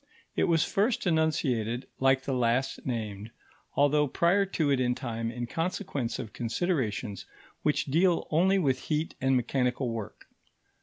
[0.35, 3.29] It was first enunciated, like the last named,
[3.75, 7.27] although prior to it in time, in consequence of considerations
[7.61, 10.25] which deal only with heat and mechanical work.